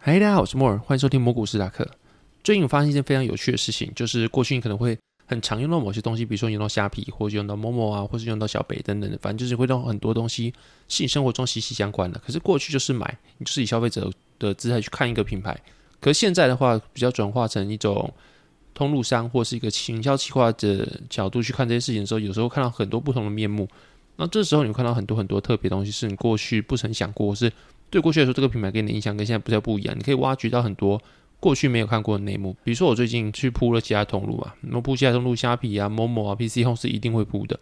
[0.00, 1.86] 嗨，大家好，我是莫尔，欢迎收听蘑菇斯达克。
[2.44, 10.54] 最近我发现一件非常有趣的事情，就是过去你可能会很常用到某些东西，比如说用到虾皮，或者用到某某啊，或是用到小北等等的，反正就是会用很多东西
[10.88, 12.18] 是你生活中息息相关的。
[12.24, 14.08] 可是过去就是买，你就是以消费者
[14.38, 15.60] 的姿态去看一个品牌。
[16.00, 18.12] 可是现在的话，比较转化成一种。
[18.74, 23.68] 通路商或是一个行销企划的角度去看这些事情的时候，有时候看到很多不同的面目。
[24.14, 27.52] 那这时候你会看到很多很多特别东西，是你过去不曾想过，是
[27.90, 29.96] 对过去来说这个品牌给你的印象跟现在不太不一样。
[29.96, 31.00] 你可以挖掘到很多
[31.40, 32.56] 过去没有看过的内幕。
[32.64, 37.58] 比如说我最近去铺了其他通路啊，那铺其他通路，虾皮啊、某某啊、PC Home 是一定会铺的。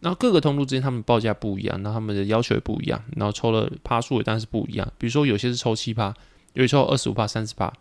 [0.00, 4.86] 然后各个通路之间他们报价不一样，那他们的要求也不一样，然后抽了趴数也当然是不一样。
[4.96, 6.14] 比如说有些是抽七趴，
[6.54, 7.72] 有些抽二十五趴、三十趴。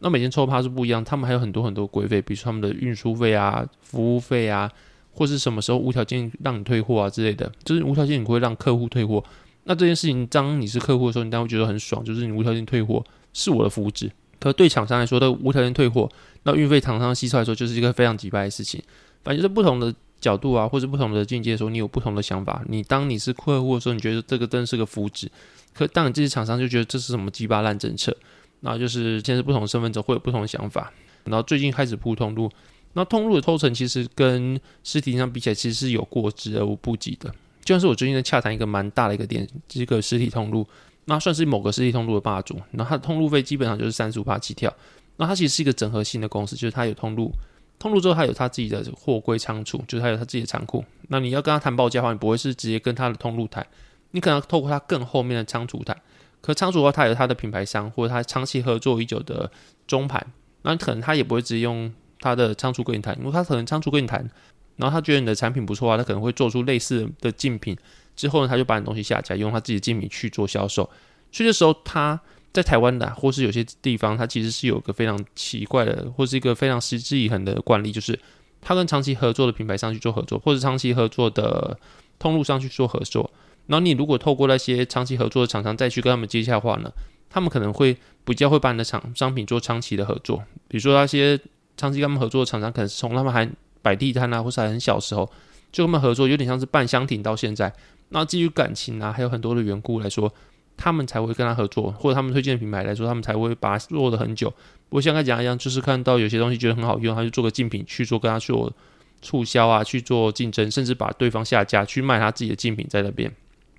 [0.00, 4.70] 那每天抽趴是不一样，他们还有很多很多规费，比如说他们的运输费啊、服务费啊，
[5.12, 9.24] 或是什么时候无条件让你退货啊之类的，就是无条件你会让客户退货。
[9.64, 14.10] 那这件事情，当你是客户的时候，你当然会觉得很爽，就是你无条件退货是我的福祉。
[14.38, 16.08] 可对厂商来说，的无条件退货，
[16.42, 18.82] 那运费厂商吸收来说，就是一个非常急败的事情。
[19.22, 22.62] 反正就是不同的角度啊，或者不同的境界的时候，你有不同的想法。
[22.68, 25.28] 你当你是客户的时候，你觉得这个真是个福祉；
[25.72, 28.14] 可当你这些厂商就觉得这是什么鸡巴烂政策。
[28.60, 30.92] 那就是现在不同的身份者会有不同的想法，
[31.24, 32.50] 然后最近开始铺通路，
[32.94, 37.34] 那通路的抽成其实跟实体上比起来，其实是有过之而无不及的。
[37.64, 40.66] 就像是我最近在洽谈一个蛮大的一个店，这个实体通路，
[41.06, 44.72] 那算是某个实体通路的霸主，那它的通路费基本上就是三十五趴起跳。
[45.16, 47.32] 那它其实是一个整合性的公司，就是它有通路，
[47.78, 50.84] 通路之后它有它自己的货柜仓储，就是它有它自己的仓库。
[51.08, 53.66] 那你要跟他谈报价的话，你不会是直接跟他的通路谈，
[54.10, 55.96] 你可能透过它更后面的仓储谈。
[56.40, 59.50] 可仓储的话，它有它的品牌商，或者它长期合作已久的
[59.86, 60.26] 中盘，
[60.62, 64.28] 那可能他也不会直接用他的仓储跟你谈，因为他可能仓储跟你谈，
[64.76, 67.76] 然后他觉得你的产品不错啊，他可能会做出类似的竞品，
[68.16, 70.88] 之后呢，他就把你东西下架，用他自己的竞品去做销售。
[71.30, 72.20] 所以这时候他
[72.52, 78.18] 在台湾的，或是有些地方，他其实是有个非常奇怪的，或是一个非常持之以恒的惯例，就是
[78.60, 81.78] 他跟长期合作的品牌商去做合作，或者长期合作的
[82.18, 83.30] 通路上去做合作。
[83.66, 86.90] 然后你如果透过那些长期合作的厂商再去跟他们接洽的话呢，
[87.30, 90.44] 他们可能会比较会把你的厂商品做长期的合作。
[90.68, 91.38] 比如说那些
[91.76, 93.50] 长期跟他们合作的厂商，可能是从他们还
[93.84, 95.30] 摆地摊啊，或是还很小时候
[95.70, 97.70] 就跟他们合作，有点像是半相挺到现在。
[98.08, 100.32] 那基于感情啊，还有很多的缘故来说，
[100.76, 104.50] 他们才会跟他合作，或者他们推荐的品牌来说，他们才会把它做的很久。
[104.88, 108.72] 不像刚才讲一样，就是看到有些东西觉得很好用，他就做个竞品去做跟他做
[109.20, 113.30] 促销啊，去做竞争，甚至把对方下架去卖他自己的竞品在那边。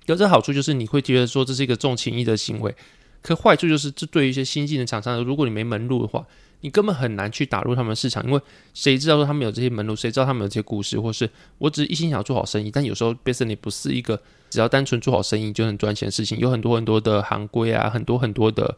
[0.06, 2.74] 有这好处就是你会觉得说这是一个重情义的行为，
[3.22, 6.24] 可坏处就是这对于一些新进的厂商，如果你没门路的话，
[6.60, 8.40] 你根本很难去打入他们市场，因为
[8.74, 11.28] 谁知道说他们有这些门路，谁知道他们有这些故事，或是
[11.58, 18.76] 我只是一心想做好生意，但有时候 business 不是一个只要单纯做好生意就很赚钱的事情，有很多很多的行规啊，很多很多的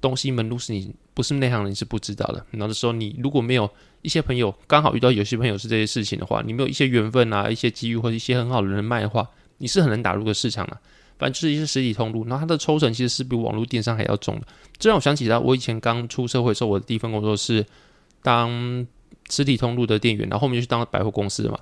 [0.00, 2.44] 东西门路是你不是内行人是不知道的。
[2.50, 3.70] 然后的时候你如果没有
[4.02, 9.28] 一些朋友刚好遇到有些朋友是这些事情的话，你没有一些缘分啊，一些机遇或者一些很好的人脉的话。
[9.62, 10.78] 你是很难打入个市场的，
[11.20, 14.46] 反正就是一些实体通路，然后它的抽成其实是比网络电商还要重的。
[14.78, 17.62] 这让我想起来我以前刚出社会时候，我的第一份工作是
[18.22, 18.86] 当
[19.28, 21.58] 实体通路的店员，然后后面就去当了百货公司的嘛。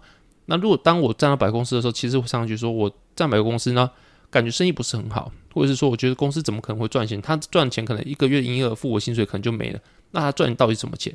[0.47, 3.91] 那如果当我站到百货公司的时候，其实我上去说我站百货公司呢，
[4.31, 7.21] 感觉生意不是很好，或者是说我觉得公司怎么可能会赚钱？
[7.21, 9.81] 他赚钱可能一个月营业额付我薪水可能就没了，
[10.13, 11.13] 那他赚到底什么钱？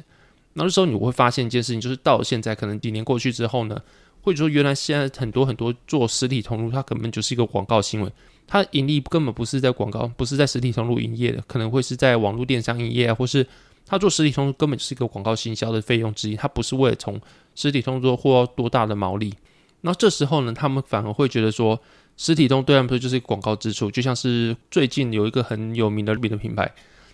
[0.56, 3.82] 那这时候你会发现一件事情，就是到现在可能几年过去之后呢？
[4.26, 8.10] 或者说，原来现在很多很多做实体通路，它根本就是一个广告行为，
[8.54, 13.44] 它盈利根本不是在广告，不是在实体通路营业的，可能会是在网络电商营业啊，或是
[13.84, 17.20] 他做实体通路根本就是一个广告行销的费用之一，它不是为了从
[17.56, 19.34] 实体通路获多大的毛利。
[19.82, 21.82] 那这时候呢，他们反而会觉得说，
[22.16, 26.72] 实体通对他们说就是一个广告支出，就像是最近有一个很有名的日的品牌，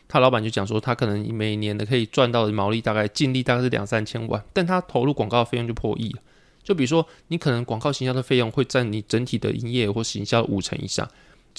[0.09, 6.19] 他老板就讲说，他可能每年的可以赚到的毛利大概净利大概是两三千万，但他投入广告费用就破亿了。
[6.61, 11.09] 就比如说，你可能广告行销的费用会占你整体的营业或行销五成以上，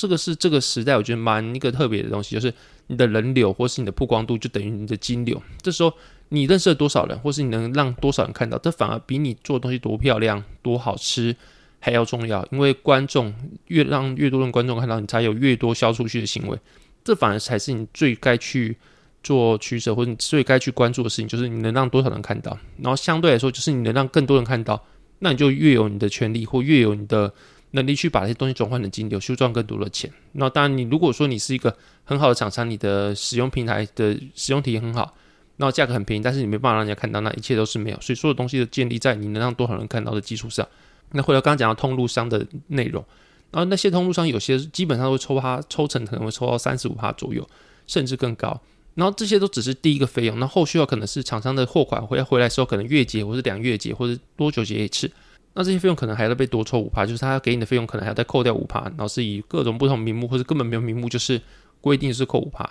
[0.00, 2.50] 这个是这个时代我觉得蛮一个特别的东西，就是
[2.86, 5.42] 你的人流或是你的曝光度就等于你的金流。
[5.60, 5.92] 这时候
[6.30, 11.36] 你认识了多少人，或是你能让多少人看到，这反而比你做东西多漂亮、多好吃
[11.80, 12.46] 还要重要。
[12.50, 13.34] 因为观众
[13.66, 16.58] 越让越多人观众看到，你才有越多销出去的行为，
[17.04, 18.74] 这反而才是你最该去
[19.22, 22.56] 做取舍，或者你最该去关注的事情，就是你能让多少人看到。
[22.78, 24.82] 然后相对来说，就是你能让更多人看到，
[25.18, 27.30] 那你就越有你的权利，或越有你的
[27.72, 30.10] 能力去把这些东西转换成金流，去赚更多的钱。
[30.32, 35.14] 那当然，你如果说你是一个很好的厂商，你的使用平台的使用体验很好，
[35.56, 38.00] 那价格很便宜，但是你没办法让人家看到，那一切都是没有。
[38.00, 40.66] 所以所有东西都建立在你能让多少人看到的基础上。
[41.12, 43.04] 那回到刚刚讲到通路商的内容，
[43.50, 47.48] 然后那些通路商有些基本上会抽它抽成，可能会抽到三十五趴左右，
[47.86, 48.60] 甚至更高。
[48.94, 55.10] 然后这些都只是第一个费用，那后续要可能是厂商的货款回来回来时候，可能月结或是两月结或者多久结一次，
[55.54, 61.40] 那这些费用可能还要被多抽五趴，就是他给你的费用可能还要再扣掉五趴，然后是以各种不同名目或者根本没有名目，就是
[61.80, 62.64] 规定是扣五趴。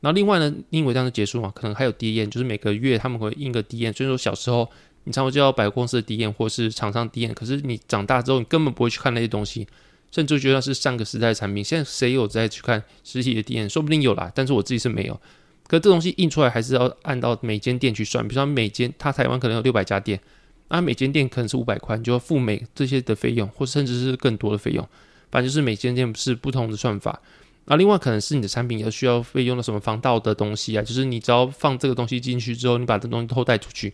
[0.00, 4.68] 然后另外呢，因为这样的结束嘛，可能还有 D N，，就是每个月他们会印个 D N，，所以说小时候
[5.04, 9.66] 你常常就要百货公司的 D N，或是厂商 D N，，可是你长大之后你根本不会去看那些东西，
[10.10, 11.62] 甚至觉得是上个时代的产品。
[11.64, 13.68] 现在谁有在去看实体的 D N？？
[13.68, 15.20] 说不定有啦，但是我自己是没有。
[15.66, 20.20] 可这东西印出来还是要按到每间店去算，比如说每间，它台湾可能有六百家店，
[20.68, 24.86] 那每间店可能是五百块，你就要付每这些的费用，或甚至是更多的费用。
[25.30, 27.20] 反正就是每间店是不同的算法。
[27.66, 33.92] 那另外可能是你的产品要需要费用的什么防盗的东西啊，就是你只要放这个东西进去之后，你把这东西偷带出去，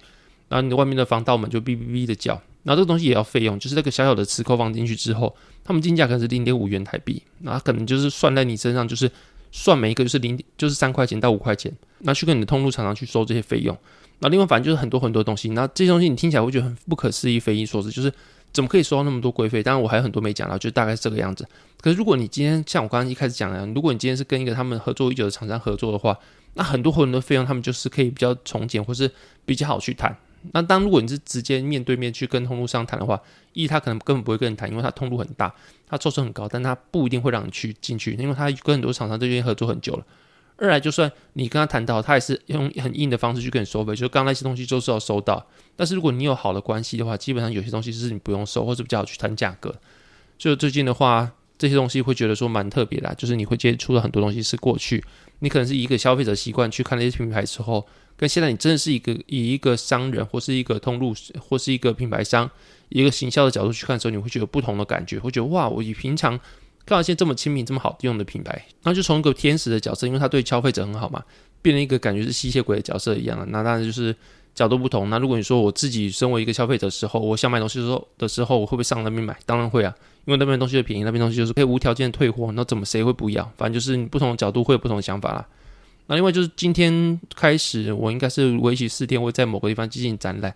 [0.48, 5.34] 然后你外面的防盗门就哔哔哔的叫，然后这个东西也要费用，就是那个小小的磁扣放进去之后，
[5.64, 9.10] 他们进价可能是零点五元台币，那可能就是算在你身上就是。
[9.52, 13.76] 算每一个就是零就是三块钱到五块钱，那去跟你的通路厂商去收这些费用。
[14.20, 18.12] 那另外反正就是很多很多东西，那这些东西你听起来会觉得很不可思议、匪夷所思，就是
[18.52, 19.62] 怎么可以收到那么多规费？
[19.62, 21.46] 当然我还有很多没讲到，就大概是这个样子。
[21.80, 26.18] 可是如果你今天像我刚刚一开始讲的，如果你今天是跟一个他们合作已久的厂商合作的话，
[26.54, 29.10] 那很多很多费用他们就是可以比较从简，或是
[29.46, 30.14] 比较好去谈。
[30.52, 33.20] 那当如果你是直接面对面去跟通路商谈的话，
[33.52, 35.54] 一他可能根本不会跟你谈，因为他通路很大，
[35.86, 40.04] 他抽成很高，但他不一定会让你去进去，因为他跟很多厂商都愿意合作很久了。
[40.60, 45.44] 二来就算你跟他谈到，他也是用很硬的方式去跟你收费，就是刚那些东西都是要收到。
[45.74, 49.74] 但是如果你有好的关系的话，基本上有些东西是你不用收，或者比较好去谈价格。
[50.38, 55.02] 就最近的话，这些东西会觉得说蛮特别的，就是你会接触到很多东西是过去
[55.40, 57.86] 你可能是一个消费者习惯去看那些品牌之后。
[58.16, 62.50] 跟现在你真的是一个以一个商人或是一个通路或是一个品牌商
[62.90, 66.38] 一个行销的角度去看的时候，你会觉得不同的感觉，会觉得哇，我以平常
[66.90, 71.22] 到一些这么亲民、这么好用的品牌，那就从一个天使的角色，因为他对消费者很好嘛，
[71.62, 73.46] 变成一个感觉是吸血鬼的角色一样了。
[73.46, 74.14] 那当然就是
[74.54, 75.08] 角度不同。
[75.08, 79.36] 那如果你说我自己身为一个消费者的时候，我想买东西的时候的时候，我会不会上那边买？
[79.46, 79.94] 当然会啊，
[80.24, 82.50] 因为那边东西就便宜，那边东西就是可以无条件退货。
[82.52, 83.44] 那怎么谁会不要？
[83.56, 85.46] 反正就是你不同的角度会有不同的想法啦。
[86.06, 90.52] 那另外就是今天开始，我应该是为期四天，会在某个地方进行展览。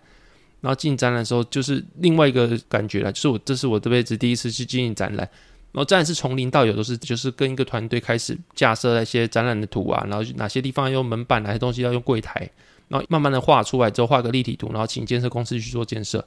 [0.61, 5.29] 然后进展览的时候，就是另外一个感觉了，就是我这是我这辈子第一次去进行展览。
[5.75, 12.49] 然后展览是从零到有，都是就是跟一个团队开始架设那些展览的图啊，然后哪些地方要用门板，哪些东西要用柜台，
[12.87, 16.25] 然后慢慢的画出来之后，画个立体图，然后请建设公司去做建设。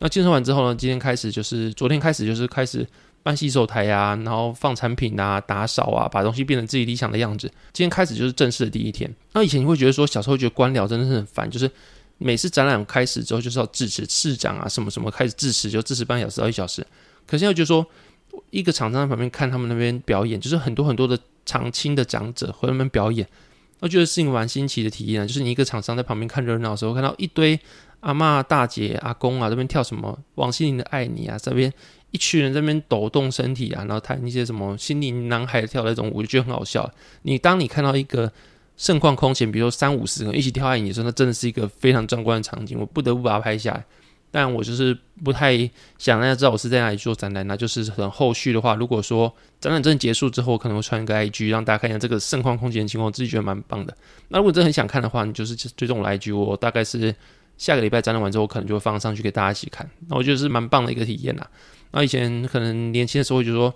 [0.00, 2.86] 那建设完之后呢，今天开始就是昨天开始就是开始。
[3.20, 7.48] 搬洗手台啊，然后放产品啊，打扫啊，把东西变成自己理想的样子。
[7.72, 9.12] 今天开始就是正式的第一天。
[9.32, 11.68] 那以前你会觉得说，小时候觉得官僚真的是很烦，就是
[12.16, 16.80] 每次展览开始之后就是要致辞，市长啊什么什么开始致辞，就致辞半小时到一小时。
[17.26, 17.84] 可现在觉得说，
[18.50, 23.26] 一个厂商在旁边看他们那边表演，就是很多很多的长青的长者和他们表演，
[23.80, 25.26] 我觉得是一个蛮新奇的体验。
[25.26, 27.58] 就是你一个厂商在旁边看热闹的时候，看到一堆
[28.00, 31.72] 阿妈、大姐、阿公啊这边跳什么王心凌的《爱你》啊这边。
[32.10, 36.90] 一群人在那边抖动身体啊，然后弹一些什么心灵男孩跳那种舞，就觉得很好笑。
[37.20, 38.32] 你当你看到一个
[38.78, 43.84] 盛况空前，比如说三五十个人一起跳爱你的时候，那真的是一个非常壮观的场景，我不得不把它拍下来。
[44.30, 45.56] 但我就是不太
[45.96, 47.46] 想让大家知道我是在哪里做展览。
[47.46, 53.96] 那就是很后续的话，如果说展览真的结束之后，可能会传一个 IG 让大家看一下这个盛况空前的情况，我自己觉得蛮棒的。
[54.28, 57.14] 那如果真的很想看的话，你就是追踪我 IG，我大概是
[57.56, 59.88] 下个礼拜展览完之后，可能就会放上去给大家一起看。
[60.08, 61.48] 那我觉得是蛮棒的一个体验啦。
[61.92, 63.74] 那以前可能年轻的时候就说，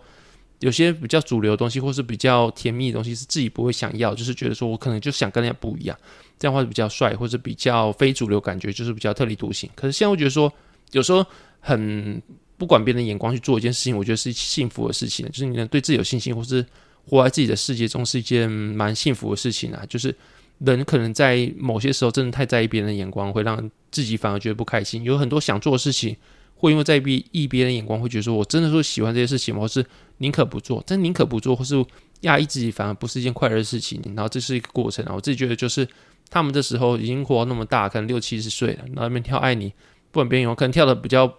[0.63, 5.99] 有些比较主流的东西，或是比较甜蜜的东西，是自己不会想要，就是觉得说我可能就想跟人家不一样，
[6.39, 9.69] 这样话比较帅，或者比较非主流，感觉就是比较特立独行。
[9.75, 10.53] 可是现在我觉得说，
[10.93, 11.27] 有时候
[11.59, 12.23] 很
[12.57, 16.65] 不管别人的眼光去做一件事情，我觉得是幸福的事情，就是你能对自己有信心，或是
[17.09, 19.85] 活在自己的世界中，是一件蛮幸福的事情啊。
[19.89, 20.15] 就是
[20.59, 25.03] 人可能在某些时候真的太在意别人的眼光，会让自己反而觉得不开心。
[25.03, 26.17] 有很多想做的事情。
[26.55, 29.85] 会因为在意意别人眼光，会觉得说我真的说喜欢这些事情，或是
[30.23, 31.85] 宁可不做，但宁可不做，或是
[32.21, 34.01] 压抑自己，反而不是一件快乐的事情。
[34.17, 35.87] 然后这是一个过程啊，我自己觉得就是
[36.31, 39.69] 他们这时候已经活那么大，可能六七十岁了，然后那边跳爱你，
[40.13, 41.31] 不管别人有可能跳的比较，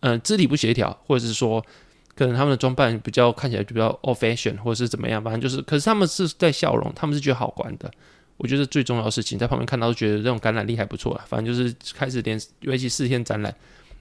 [0.00, 1.64] 嗯，肢体不协调，或者是说
[2.14, 7.90] 可能他们的装扮比较看起来就比较 old fashion，或者是怎么样，反正就是，可是他们是在笑容，他们是觉得好玩的。
[8.36, 11.24] 我觉得最重要的事情，在旁边看到都觉得这种感染力还不错了。
[11.28, 13.54] 反正就是开始连为期四天展览，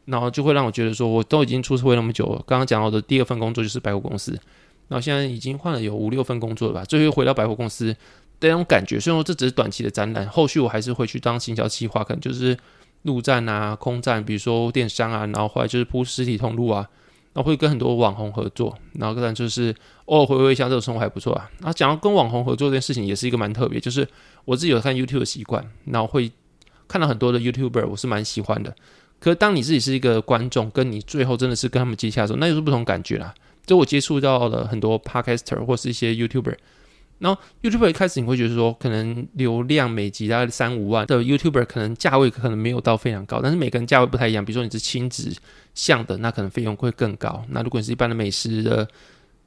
[0.06, 4.32] 然后就会让我觉得说，我都已经出社会那么久，刚刚讲到的第二份工作就是百货公司，
[4.88, 7.88] 然后现在已经换了有五六份工作了吧，最后回到百货公司
[8.40, 9.00] 的那种感觉。
[9.00, 12.58] 虽然说这只是短期的展览，后续我还是会去当行销企划，可能就是
[13.04, 16.88] 陆站啊、空站，比如说电商啊，然后后来就是铺实体通路啊。
[17.34, 19.74] 然后会跟很多网红合作，然后当然就是
[20.06, 21.50] 偶尔回味一下这种生活还不错啊。
[21.58, 24.08] 然后讲到跟网红合作这件事情，也是一个蛮特别，就是
[24.46, 26.32] 我自己有看 YouTube 的习惯，然后会
[26.88, 28.76] 看到很多的 YouTuber，我是蛮喜欢的。
[29.24, 33.34] 可是当你自己是一个观众，跟你最后真的是跟他们接洽的时候，那又是不同感觉啦。
[33.66, 36.58] 就我接触到了很多 Podcaster 或是一些 YouTuber。
[37.20, 44.44] 然后 YouTuber 一开始你会觉得说，可能流量每集大概三五万的 YouTuber，可能价位可能没有到非常高，但是每个人价位不太一样。
[44.44, 45.34] 比如说你是亲子
[45.74, 47.46] 向的，那可能费用会更高。
[47.48, 48.86] 那如果你是一般的美食的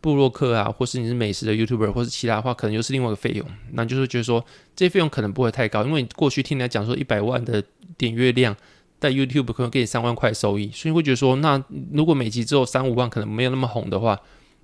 [0.01, 3.47] 布洛克啊，或是你是美食的 YouTuber，或是其他的话，可能又是另外一个费用。
[3.73, 4.43] 那就是觉得说，
[4.75, 7.63] 这些费用可能不会太高，因为你过去听人家讲说，一百万的
[7.99, 8.57] 点阅量
[8.99, 11.63] 在 YouTube 可能给你三万块收益，所以会觉得说，那
[11.93, 14.19] 如果每集只有三五万，可能没有那么红的话。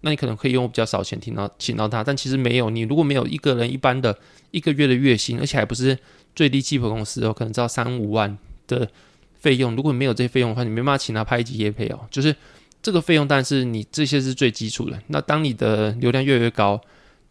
[0.04, 2.68] 那你可能可以用比较少钱听到请到他，但其实没有。
[2.70, 4.18] 你如果没有一个人一般的
[4.50, 5.96] 一个月的月薪，而且还不是
[6.34, 8.36] 最低基本公司哦，可能只要三五万
[8.66, 8.88] 的
[9.38, 9.76] 费用。
[9.76, 12.00] 如果没有这些费用的话，你没办法请他拍一集夜配哦。
[12.10, 12.34] 就是
[12.82, 15.00] 这个费用，但是你这些是最基础的。
[15.06, 16.80] 那当你的流量越来越高，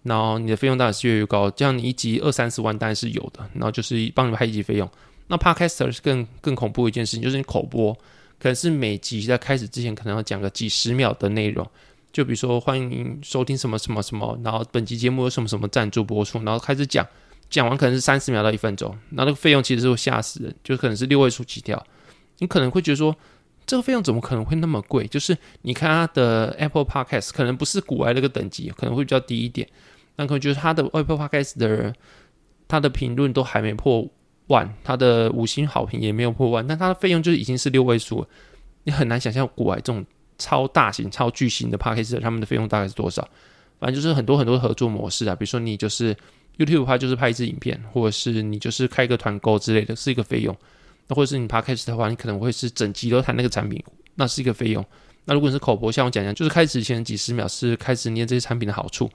[0.04, 1.52] 然后你的费用当然是越来越高。
[1.52, 3.46] 这样你一集二三十万当然是有的。
[3.54, 4.90] 然后就是帮你拍一集费用。
[5.32, 7.94] 那 Podcaster 是更更恐怖一件事情，就是你口播，
[8.38, 11.66] 可能是每集在开始之前可能要讲个几十秒的内容。
[12.12, 17.08] 就比如说，欢迎收听什么什么什么，然后本期节目有什么什么赞助播出，然后开始讲，
[17.50, 21.82] 讲完可能是三十秒到一分钟，那那个费用其实是会吓死人，就可能是六位数起跳。
[22.40, 23.16] 你可能会觉得说，
[23.66, 25.08] 这个费用怎么可能会那么贵？
[25.08, 29.66] 就是你看它的 Apple Podcast 可能不是古外那个等级，可能会比较低一点。
[30.18, 31.96] 那可能就是它的 Apple Podcast 的
[32.68, 34.06] 它的评论都还没破
[34.52, 38.28] 万，它的五星好评也没有破万，但它的费用就已经是六位数了。
[38.84, 40.06] 你很难想象古外这种。
[40.38, 43.22] 超大型、超巨型的 p a c k a g e 他们的费用大概是多少？
[43.80, 46.18] 反正就是很多很多合作模式啊，比如说你就是
[46.58, 50.58] YouTube 话就是拍一支影片，或者是你就是开一个团购之类的，是一个费用。
[51.08, 53.80] 那或者是你 p a c k a g e 的话，你可能会是整集都谈那个产品，
[54.16, 54.84] 那是一个费用。
[55.26, 59.08] 那如果你是口播，像我讲讲，就是开始前几十秒是开始念这些产品的好处，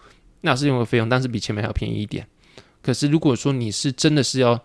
[0.42, 2.24] 那是用个费用，但是比前面还要便宜一点。
[2.82, 4.62] 可是如果说你是真的是要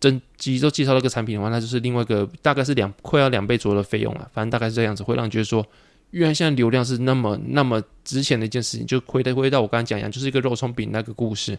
[0.00, 4.30] 整集都介绍那个产品的话，那就是另外一个大概是两快要两倍左右的费用了。
[4.32, 5.66] 反正大概是这样子，会让你觉得说。
[6.12, 11.58] 原来现在流量是那么那么值钱的一件事情，就回到回到我刚才讲一样，就是一个肉松饼那个故事。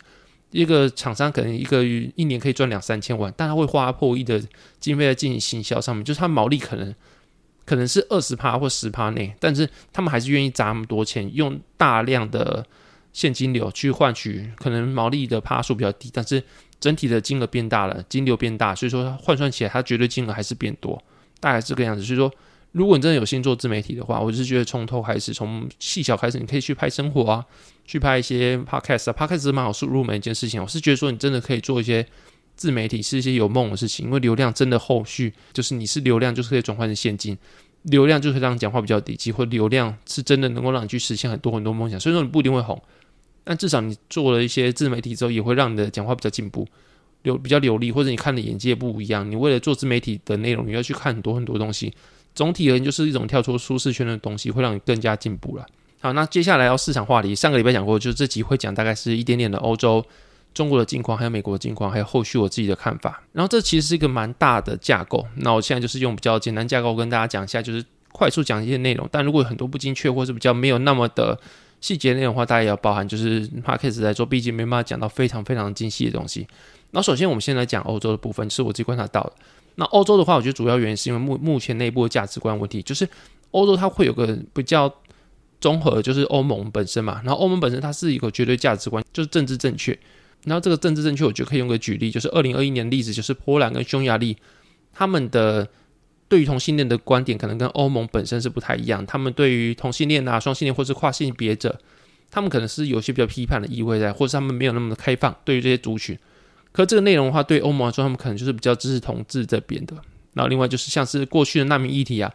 [0.52, 4.42] 一个厂商可能一个一年可以赚两三千万，但他会花破亿的
[4.80, 6.96] 经费在进行行销上面，就是他毛利可能
[7.66, 12.66] 可能是二十趴或十趴内，但是他们还是愿意砸那么多钱，用大量的
[13.12, 16.42] 现金流去换取，可能毛利的趴数比较低，但是
[16.80, 21.02] 整体的金额变大了，金流变大，所以说它换算起来，它绝对金额还是变多，
[21.40, 22.04] 大概是这个样子。
[22.04, 22.32] 所以说。
[22.74, 27.44] 如果你真的有心做自媒体的话，我是觉得从头开始，从细小开始，你可以去拍生活啊，
[27.86, 30.62] 去拍一些 podcast 啊，podcast 是蛮好入入门一件事情。
[30.62, 32.06] 我是觉得说，你真的可以做一些
[32.56, 37.36] 自媒体，是一些有梦的事情，因为流量真的后续就是你是流量，就是可以转换成现金，
[37.84, 42.00] 流量就可以让你讲话比较底气，或流量是真的能够让你去实现很多很多梦想。
[42.00, 42.80] 所以说你不一定会红，
[43.48, 46.68] 但至少你做了一些自媒体之后，也会让你的讲话比较进步，
[47.22, 49.30] 流比较流利，或者你看的眼界不一样。
[49.32, 51.94] 你为了做自媒体的内容，你要去看很多很多东西。
[52.36, 55.66] 总体而言，就是一种跳出舒适圈的东西，会让你更加进步了。
[56.02, 57.34] 好，那接下来要市场话题。
[57.34, 60.06] 上个礼拜讲过，就是这集会讲大概是一点点的欧洲、
[60.54, 63.24] 中国的近况，还有美国的境况，还有后续我自己的看法。
[63.32, 65.26] 然后这其实是一个蛮大的架构。
[65.38, 69.10] 那我现在就是用比较简单架构跟大家讲一下，就是快速讲一些内容。
[69.12, 71.40] 但如果有很多不精确或是比较没有那么的
[71.82, 73.08] 细节内容的话，大家也要包含。
[73.08, 76.48] 就是 p a c k a s e 来做，毕竟没办法讲到非常非常精细的东西。
[76.92, 79.34] 那首先我们先来讲欧洲的部分，是我自己观察到的。
[79.76, 83.08] 那欧洲的话，我觉得主要原因是因为目目前内部的价值观问题，就是
[83.52, 84.92] 欧洲它会有个比较
[85.62, 87.22] 综合，就是欧盟本身嘛。
[87.24, 89.98] 然后欧盟本身它是一个绝对价值观，就是政治正确。
[90.46, 94.36] 然后这个政治正确，我觉得可以用个举例，就是二零二一年的例子，就是波兰跟匈牙利
[94.94, 95.68] 他们的
[96.30, 99.06] 对于同性恋的观点，可能跟欧盟本身是不太一样。
[99.06, 101.80] 他们对于同性恋啊、双性恋或是跨性别者，
[102.30, 106.18] 他们可能是有些比较批判的意味在，或者他们没有那么的开放对于这些族群。
[106.72, 109.96] 可这个内容的话，对欧盟来说，他们可能就是比较支持同志这边的。
[110.34, 112.32] 然后另外就是像是过去的难民议题啊，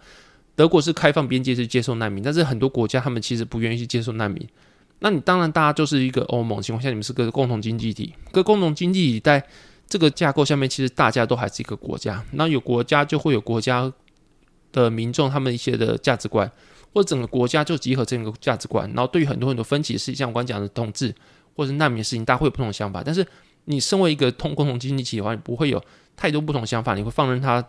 [0.57, 4.45] 德国是开放边界是接受难民，但是很多国家他们其实不愿意去接受难民。
[4.99, 9.45] 那你当然大家就是一个欧盟情况下，你们是个共同经济体，个共同经济体在
[9.93, 12.25] 这个架构下面，其实大家都还是一个国家。
[12.31, 13.93] 那有国家就会有国家
[14.73, 16.51] 的民众他们一些的价值观，
[16.95, 18.91] 或者整个国家就集合这样一个价值观。
[18.95, 21.15] 然后对于很多很多分歧的事情，像我刚讲的统治
[21.55, 23.27] 或者难民的事情，大家会有不同的想法，但是。
[23.67, 25.81] 你身为一个通共同经济体的话，你不会有
[26.17, 27.65] 太多不同想法，你会放任它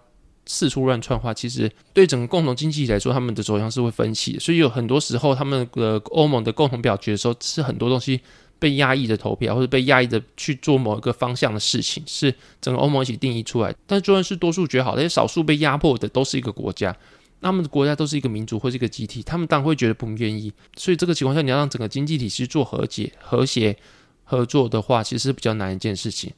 [0.48, 4.40] 四处乱窜的话，其实对整个共同经济体来说，他们的走向是会分歧。
[4.40, 8.20] 所以有很多时候，他们的欧盟的共同表决的时候，是很多东西
[8.64, 13.76] 被压抑的投票，或者被压抑的去做某一个方向的事情，是整个欧盟一起定义出来。
[13.86, 16.96] 但就算是多数决好，那些少数被压迫的都是一个国家。
[17.42, 20.50] 他们的国家都是一个民族或是一个集体，他们当然会觉得不愿意。
[20.78, 23.76] 所以这个情况下，你要让整个经济体系做和解、和谐、
[24.24, 26.32] 合作的话，其实是比较难一件事情。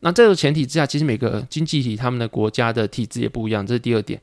[0.00, 4.18] 那这个前提之下，其实每个经济体他们的国家的体制也不一样，这是第二点。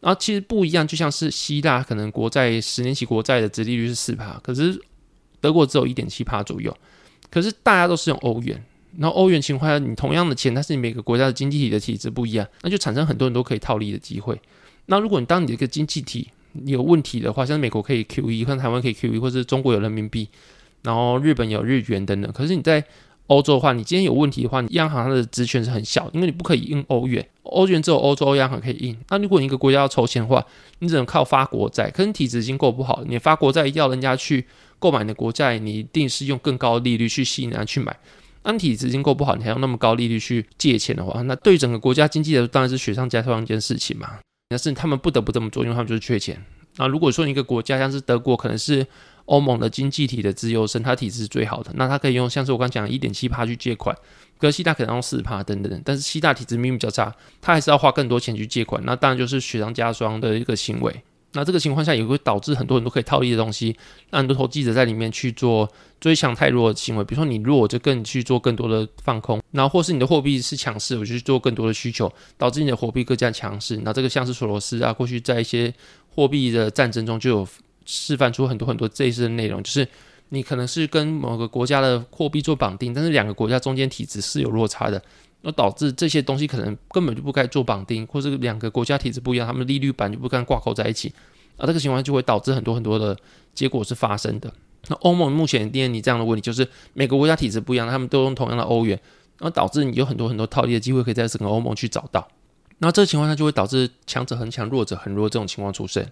[0.00, 4.80] 然后其实不一样，就像是希腊可能国债十年期国债的殖利率是四帕，可是
[5.40, 6.76] 德国只有一点七帕左右。
[7.30, 8.62] 可是大家都是用欧元，
[8.96, 14.40] 然后欧元情况下，你同样的钱，但是你每个国家的经济体的体制不一样，那就产生很多人都可以套利的机会。
[14.86, 16.28] 那如果你当你的一个经济体
[16.64, 20.26] 有问题的话，像美国可以 Q E，像台湾可以 Q E，或是中国有人民币，
[20.82, 22.32] 然后日本有日元等等。
[22.32, 22.82] 可是你在
[23.28, 28.96] 欧洲的话，你今天有问题的话，你央行它的职权是很小，因为你不可以印欧元，欧元只有欧洲央行可以印。
[29.08, 30.44] 那如果你一个国家要筹钱的话，
[30.80, 34.44] 你只能靠发国债，可是体质已经够不好，你发国债要人家去
[34.78, 37.96] 购买你的国债，你一定是用更高的利率去吸引人家去买。
[38.44, 44.18] 那体质已经够不好，你还用那么高利率去借钱的话，那对整个国家经济的当然是雪上加霜一件事情嘛。
[44.48, 46.42] 但是他们不得不这么做，因为他们就是缺钱。
[46.76, 48.86] 那如果说一个国家像是德国，可能是
[49.28, 53.94] 欧盟的经济体的自由生，它体质是最好的，那它可以用像是我刚讲的一点七帕去借款，
[54.38, 55.82] 可是西大可能用四帕等等。
[55.84, 61.02] 但是西大体质明明比较差，它还是要花更多钱去借款，那当然就是雪上加霜的一个行为。
[61.32, 63.76] 那这个情况下也会导致很多人都可以套利的东西，
[64.08, 65.70] 让很多投机者在里面去做
[66.00, 67.04] 追强太弱的行为。
[67.04, 73.78] 比如说你弱，就更去做更多的放空，然后或是你的货币是强势，我就去做更多的需求，导致你的货币更加强势。
[73.84, 75.72] 那这个像是索罗斯啊，过去在一些
[76.14, 77.48] 货币的战争中就有
[77.88, 79.88] 示范出很多很多这一次的内容，就是
[80.28, 85.02] 你可能是跟某个国家的货币做绑定，但是两个国家中间体制是有落差的。
[85.40, 91.14] 那导致这些东西可能根本就不该做绑定，或者两个国家体制不一样，他们利率板就不该挂钩在一起，
[91.56, 93.16] 啊，这个情况就会导致很多很多的
[93.54, 94.52] 结果是发生的。
[94.88, 99.00] 那欧盟目前面临这样的问题，就是每个国家体制不一样，他们都用同样的欧元，
[99.38, 102.28] 然后导致你有很多很多套利的机会可以在整个欧盟去找到。
[102.78, 106.10] 那这个情况下就会导致强者很强，弱者很弱这种情况出现。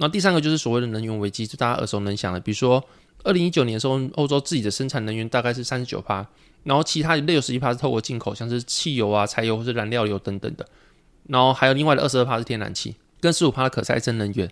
[0.00, 2.82] 那第三个就是所谓的能源危机，就大家耳熟能详的，比如说
[3.22, 6.26] 二零一九年的时候，欧洲自己的生产能源大概是三十九趴。
[6.62, 10.66] 然后其他六十一趴是透过进口，像是汽油啊、柴油或者燃料油等等的。
[11.28, 14.50] 然后还有另外的二十二趴是天然气，跟十五趴的可再生能源。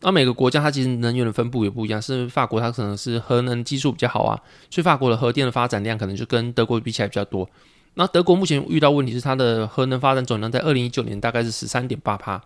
[0.00, 7.48] 那每个国家它其实能源的分布也不一样，是法国它可能是核能技术比较好啊，所以法国的核电的发展量可能就跟德国比起来比较多。
[7.94, 12.40] 那德国目前遇到问题是它的核能发展总量在二零一九年大概是十三点八趴，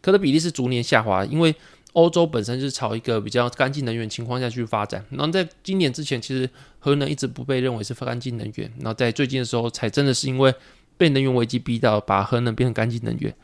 [0.00, 1.54] 可的比例是逐年下滑，因为。
[1.92, 10.54] 欧洲本身就是朝一个比较干净能源情况下去发展，然后在今年之前，其实核能一直不被认为是干净能源，然后在最近的时候，才真的是因为
[10.98, 13.34] 被能源危机逼到，把核能变成干净能源。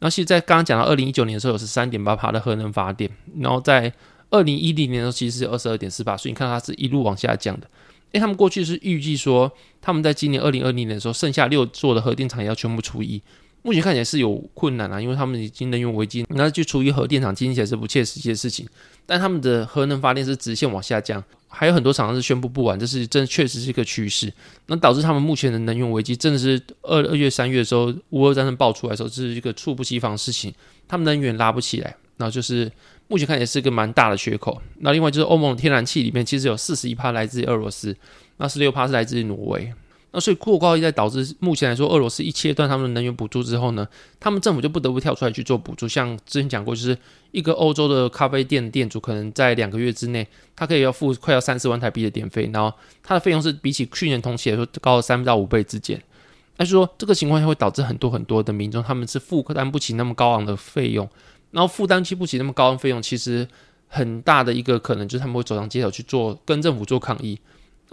[0.00, 3.90] 那其实，在刚刚讲到二零一九年的时候，有十三点八帕的核能发电，然后在
[4.28, 7.66] 二零一零年的时候，其实是二十二点四八，所以你看它是一路往下降的。
[8.12, 13.22] 因为他们过去是预计说，他们在今年二零二零年的时候，剩下六座的核电厂也要全部除役。
[13.64, 18.68] 目前看起来是有困难啊，因为他们已经能源危机，那就处于核电厂经营起来是不切实际的事情。
[19.06, 24.30] 但他们的核能发电是直线往下降，还有很多厂商是宣布不完，这是真确实是一个趋势。
[24.66, 30.52] 那导致他们目前的能源危机真的是二二月三月的时候，乌俄战争爆出来的时候，这是一个猝不及防的事情，
[30.86, 32.70] 他们能源拉不起来，然后就是
[33.08, 34.60] 目前看起来是一个蛮大的缺口。
[34.80, 37.96] 那另外就是欧盟天然气里面其实有四十一帕来自于俄罗斯，
[38.36, 39.72] 那十六帕是来自于挪威。
[40.14, 43.84] 那所以过高一在导致目前来说，俄罗斯一切断他们的能源补助之后呢，
[44.20, 45.88] 他们政府就不得不跳出来去做补助。
[45.88, 46.96] 像之前讲过，就是
[47.32, 50.24] 一个欧洲的咖啡店店主，可能在两个月之内，
[50.54, 52.72] 他可以要付快要三十万台币的电费，然后
[53.02, 56.00] 他的费用是比起去年同期来说高了三到五倍之间。
[56.56, 61.10] 但是说这个情况下会导致很多很多的民众他们是负担不起那么高昂的费用，
[61.50, 63.48] 然后负担起不起那么高昂费用，其实
[63.88, 67.36] 很大的一个可能就是他们会走上街头去做跟政府做抗议。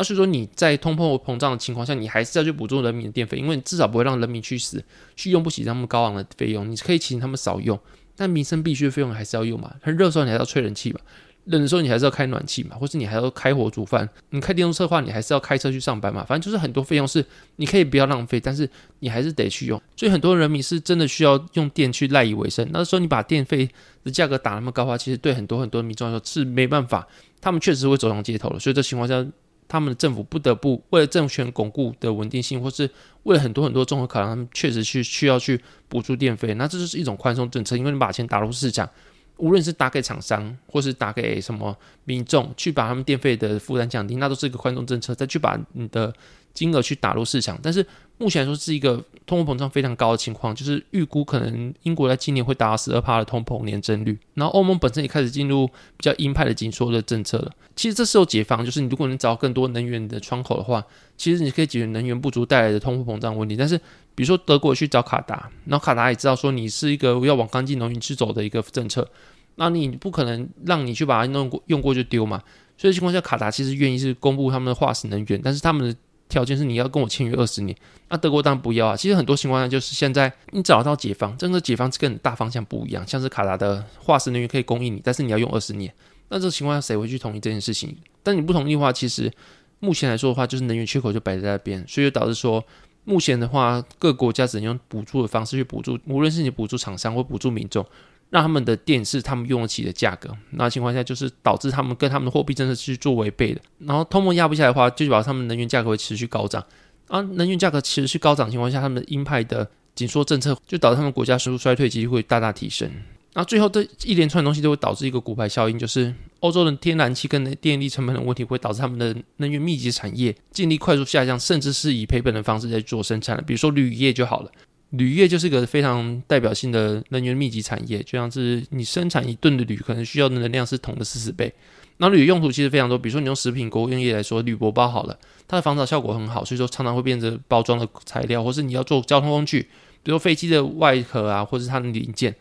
[0.02, 4.84] 那所以说你在通货膨胀的情况下，你还是要去补助人民的电费，因为你至少不会让人民去死，
[5.16, 6.68] 去用不起那么高昂的费用。
[6.72, 7.80] 你可以请他们少用，
[8.16, 9.76] 但民生必须的费用还是要用嘛。
[9.80, 11.00] 很热的时候你还要吹冷气嘛，
[11.44, 14.10] 冷的时候你还是要开暖气嘛，或是你还要开火煮饭。
[14.32, 16.26] 你开电动车的话，你还是要开车去上班嘛。
[16.28, 17.24] 反正就是很多费用是
[17.58, 18.68] 你可以不要浪费，但是
[19.02, 19.80] 你还是得去用。
[19.96, 22.68] 所以很多人民是真的需要用电去赖以为生。
[22.74, 23.70] 那时候你把电费
[24.04, 27.08] 的价格打那么高的话，其实对很多很多民众来说是没办法，
[27.40, 28.60] 他们确实会走上街头了。
[28.60, 29.24] 所以这情况下。
[29.72, 32.90] 他们的政府不得不为了政权巩固的稳定性，或是
[33.24, 35.58] 为了很多很多综合考量，他们确实去需要去
[35.88, 36.54] 补助电费。
[36.56, 38.90] 那这就是一种宽松政策，因为你把钱打入市场，
[39.38, 45.16] 无论是打给厂商，或是打给什么民众，去把他们电费的负担降低，那都是一个宽松政策。
[45.16, 46.14] 再去把你的
[46.54, 47.86] 金额去打入市场，但是
[48.18, 57.52] 目前来说是一个通货膨胀非常高的情况，就是预估可能英国在今年会达到十二帕的通膨年增率，然后欧盟本身也开始进入比较鹰派的紧缩的政策了。
[57.76, 60.84] 其实这时候解放，就是你如果能找到更多能源的窗口的话，
[61.18, 63.56] 其实你可以解决能源不足带来的通货膨胀问题。
[63.56, 63.78] 但是
[64.14, 69.08] 比如说德国去找卡达，然后卡达也知道说你是一个要往干净能源去走的一个政策，
[69.56, 72.44] 那你不可能让你去把它弄过用过就丢嘛。
[72.78, 75.96] 所以情况下，卡达其实愿意是公布他们的化石能源，但是他们的
[76.32, 77.78] 条件是你要跟我签约二十年。
[78.10, 78.96] 那德国当然不要啊。
[78.96, 83.06] 其实很多情况下就是现在你找到解放，真的解放跟大方向不一样。
[83.06, 85.94] 像是卡达的化石能源可以供应你，但是你要用二十年。
[86.30, 87.96] 那这个情况下谁会去同意这件事情？
[88.24, 89.32] 但你不同意的话，其实
[89.80, 92.64] 目前来说的话，就是能源缺口就摆在那边，所以就导致说，
[93.04, 97.86] 目前的话各国家只能用补助的方式去补助，无论是你补助厂商或补助民众。
[98.32, 103.62] 让他们的电是他们用得起的价格，那情况下就是导致他们跟他们的货币政策去做违背的。
[103.80, 106.66] 然后通膨压不下来的话，就保他们能源价格会持续高涨。
[107.08, 112.90] 啊，能源价格持续高涨情况下，他们的鹰派的紧缩政策就导致他们国家收入衰退几率会大大提升。
[113.34, 124.52] 那最后这一连串东西都会导致一个骨牌效应，就是欧洲的天然气跟电力成本的问题会导致他们的能源密集产业净利快速下降，甚至是以赔本的方式在做生产比如说铝业就好了。
[124.92, 131.52] 铝业就是个非常代表性的能源密集产业，就像是你生产一吨的铝，可能需要的能量是铜的四十倍。
[131.98, 139.62] 那铝用途其实非常多，比如说你用食品工业来说，铝箔包好了，它的防潮效果很好，所以说常常会变成包装的材料，或是你要做交通工具，
[140.04, 142.36] 比如飞机的外壳啊，或是它的零件，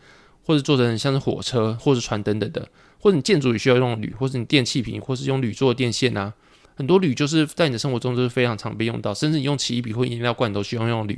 [0.45, 2.67] 或者做成像是火车或者船等等的，
[2.99, 6.33] 或者你建筑也需要用铝，或者你电器瓶，或是用铝做电线啊，
[6.75, 11.17] 很多铝就是在你的生活中都是非常常被用到，甚至你用奇异笔或饮料罐都需要用铝。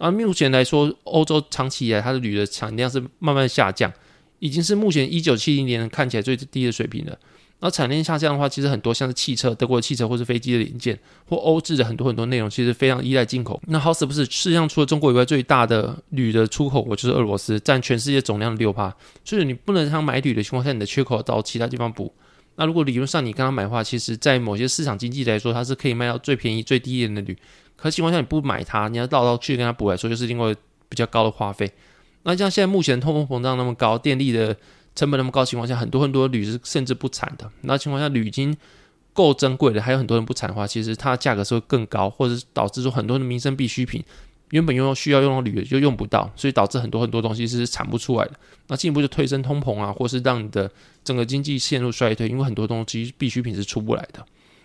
[0.00, 3.92] 而目前来说，欧洲长期以来它的铝的产量是慢慢下降，
[4.38, 7.18] 已经是目前一九七零年看起来最低的水平了。
[7.60, 13.60] 而产量下降的话，其实很多像是汽车、德国的汽车或是飞机的零件，或欧制的很多很多内容，其实非常依赖进口。
[13.66, 18.96] 那好死不死，世界上除了中国以外，最大的铝的出口国就是俄罗斯，占全世界总量的六趴。
[19.22, 22.10] 所以你不能像买铝的情况下，你的缺口到其他地方补。
[22.56, 27.36] 那如果理论上你跟他买的话，其实在某些市场经济来说，它是可以卖到最便宜、最低廉的铝。
[27.80, 30.54] 可情况下你不买它，你要绕到去跟它补来说，就是另外
[30.88, 31.70] 比较高的花费。
[32.24, 34.54] 那像现在目前通货膨胀那么高，电力的
[34.94, 37.50] 成本那么高情况下，很多很多铝是甚至不产的。
[37.62, 38.54] 那情况下铝已经
[39.14, 44.04] 够珍贵的，还有很多人不产的话，其实它价格是会更高，或者导致说很多的民生必需品
[44.50, 48.32] 原本用需要用的铝就用不到，所以导致很多很多东西是产不出来的。
[48.66, 50.70] 那进一步就推升通膨啊，或是让你的
[51.02, 54.24] 整个经济陷入衰退，因为很多东西必需品是出不来的。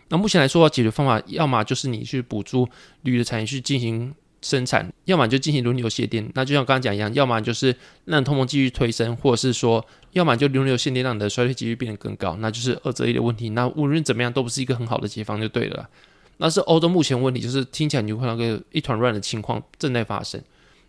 [0.10, 2.68] 那目前来说，解决方法要么就是你去补助
[3.02, 6.30] 铝的产业去进行生产，要么就进行轮流限电。
[6.36, 12.36] 那就像刚刚讲一样，要么就是让通膨继续推升，或者是说，要么就轮流限电，让你的衰退几率变得更高。
[12.40, 13.50] 那就是二择一的问题。
[13.50, 15.90] 那无论怎么样，都不是一个很好的解方，就对了。
[16.38, 20.40] 那是欧洲目前问题，就是听起来你就看到个一团乱的情况正在发生。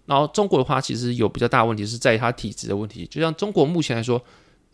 [0.05, 3.07] 然后中国的话，其实有比较大的问题是在于它体质的问题。
[3.11, 4.23] 就像中国目前来说。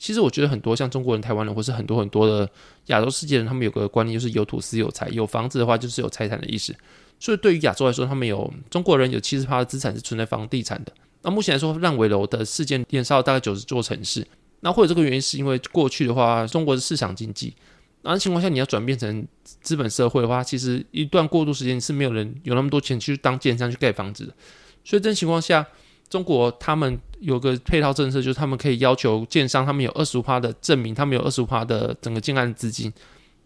[0.03, 2.51] 其实我觉得很多像中国人、台湾人，或是很多很多的
[2.87, 6.75] 亚洲世界人，他们有个观念，就是有土司有财，有房子的话就是有财产的意思。
[7.21, 10.93] 所以对于亚洲来说，他们有中国人有七十趴的资产是存在房地产的。
[11.23, 14.27] 那目前来说，烂尾楼的事件连烧大概九十座城市。
[14.59, 17.55] 那或者这个原因是因为过去的话，中国的市场经济，
[18.03, 19.25] 那情况下你要转变成
[19.61, 24.35] 资本社会的话，其实一段过渡时间是没有人有那么多钱去当建商去盖房子的。
[24.83, 25.65] 所以这种情况下。
[26.09, 32.93] 中国他们有个配套政策，就是他们可以要求建商，他们有二十五趴的证明，他们有二十五趴的整个建案资金，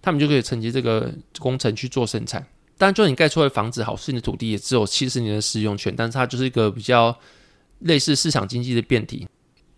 [0.01, 2.45] 他们就可以承接这个工程去做生产。
[2.79, 7.17] 当然，就你盖出来的房子好，是你的土地也只有七十年的使用权，但是它就是一个比较
[7.81, 9.27] 类似市场经济的变体。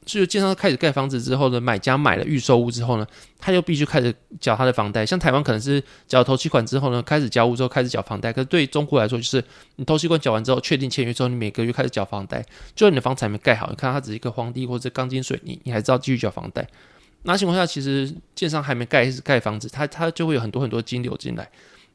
[0.08, 3.06] 所以，建商开始盖房子之后呢，买家买了预售屋之后呢，
[3.38, 5.04] 他又必须开始缴他的房贷。
[5.04, 8.32] 像台湾可能是缴头期款之后呢，开始交屋之后开始缴房贷。
[8.32, 9.44] 可是对中国来说，就是
[9.76, 12.40] 你头期款缴完之后，确定签约之后，你每个月开始缴房贷。
[12.74, 16.66] 就算你的房子还没盖好，你看它只是一个荒地或者钢筋水泥，你还知道继续缴房贷。
[17.24, 21.46] 那情况下，其实建商还没盖盖房子，他他就会有很多很多金流进来。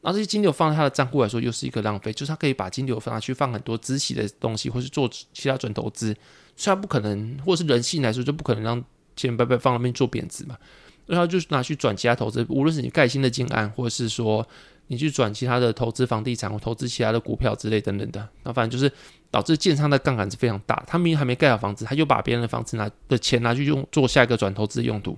[0.02, 6.16] 那这些金流放在他的账户来说，又是一个浪费，就是他可以把金流放拿去放很多资息的东西，或是做其他准投资。
[6.56, 8.84] 虽然不可能，或是人性来说，就不可能让
[9.16, 10.58] 钱白白放那边做贬值嘛。
[11.06, 14.48] 然后就是拿去转其他投资，无论是你盖新的建案，或者是说
[14.88, 18.26] 你去转其他的投资房地产或投资其他的股票之类等等的。
[18.44, 18.90] 那反正就是
[19.30, 20.82] 导致建商的杠杆是非常大。
[20.88, 25.18] 他明明还没盖好房子，他就把别人的房子拿的钱拿去用做下一个转投资用途，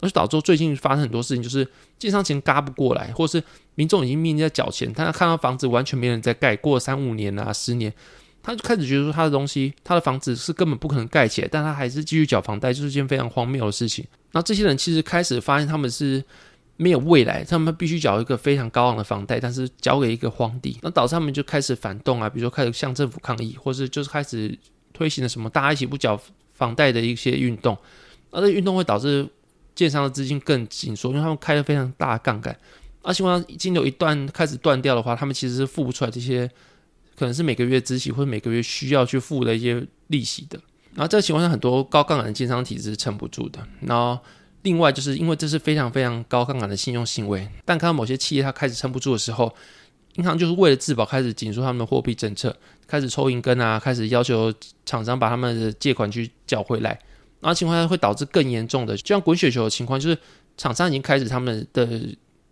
[0.00, 3.42] 而且导致最近发生很多事情，就是建商钱嘎不过来，或是
[3.74, 7.92] 民众已经面临在缴钱，但他看到房子完全没人在盖，过了三五年啊十年。
[8.42, 14.04] 他就开始觉得说，他的东西，他的房子是根本不可能盖起来，但他还是继续缴房贷，就是件非常荒谬的事情。
[14.32, 16.22] 那这些人其实开始发现，他们是
[16.76, 24.56] 没有未来，他们必须缴一个非常高昂的房贷，但是交给一个荒地，那导致他们就开始反动啊，比如说开始向政府抗议，或是就是开始
[24.92, 26.20] 推行了什么大家一起不缴
[26.54, 27.76] 房贷的一些运动，
[28.30, 29.28] 那这运动会导致
[29.74, 32.56] 建商的资金更紧缩，因为他们开了非常大的杠杆，
[33.02, 36.50] 而情况金流一段开始断掉的话，他们其实是付不出来这些
[37.18, 40.58] 可能是每个月支息或者每个月需要去付的一些利息的，
[40.94, 44.18] 然后这个情况下很多高杠杆的建商体制是撑不住的，然后。
[44.62, 49.54] 另外，就是因为这是非常非常高杠杆的信用行为，但看到某些企业它开始撑不住的时候，
[50.16, 52.54] 银行就是为了自保，开始紧缩他们的货币政策，
[52.84, 54.52] 开始抽银根啊，开始要求
[54.84, 56.90] 厂商把他们的借款去缴回来，
[57.40, 60.18] 然后情况下会导致更严重的，就像滚雪球的情况，就是
[60.56, 61.86] 厂商已经开始他们的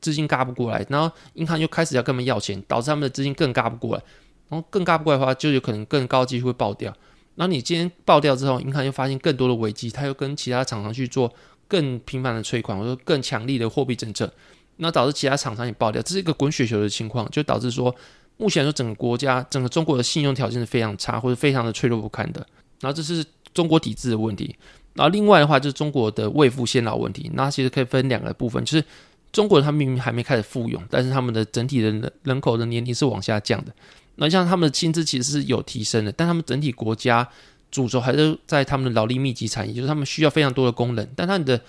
[0.01, 4.03] 资金嘎不过来，然后银行又开始要跟他们要钱，导致他们的资金更嘎不过来，
[4.49, 6.93] 然后更嘎不过来的话，就有可能更高机会爆掉。
[7.35, 11.33] 然后你今天爆掉之后，银行又发现更多的危机，他又跟其他厂商去做。
[11.69, 14.33] 更频繁的催款，或者更强力的货币政策，
[14.77, 17.93] 那导致其他厂商也爆掉，这是一个滚雪球的情况，就导致说，
[18.37, 22.47] 目前说整个国家、整个中国的信用条件是非常差，或者非常的脆弱不堪的。
[22.81, 24.55] 然后这是中国体制的问题。
[24.95, 27.29] 然后另外的话就是中国的未富先老问题。
[27.35, 28.85] 那其实可以分两个部分，就是
[29.33, 33.75] 中国人他明明还没开始富勇，但是他们的整体的人人口的年龄是往下降的。
[34.17, 37.29] 那像他们的薪资其实是有提升的，但他们整体国家。
[37.69, 41.61] 主轴还是在他们的劳力密集产业，就是他们需要非常多的工人，但他们的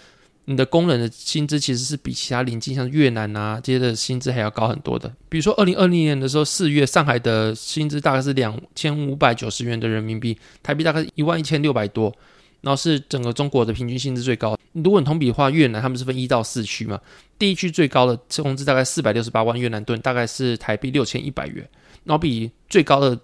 [0.46, 5.12] 你的工人的薪资其实是比其他邻近像越南啊这些的薪资还要高很多的。
[5.28, 12.16] 比如说二零二零年的时候，四月上海的薪资大概是两千五百九十元的人民币，台币大概一万一千六百多，
[12.62, 14.58] 然后是整个中国的平均薪资最高。
[14.74, 17.02] 如果你同比的话，越南他们是分一到四区嘛，
[17.38, 21.68] 第一区最高的工资大概四百六十八万越南盾，大概是台币六千一百元，
[22.08, 23.20] 然后比最高的。